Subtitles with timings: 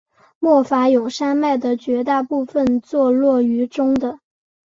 [0.39, 4.17] 莫戈永山脉的绝大部分坐落于中的。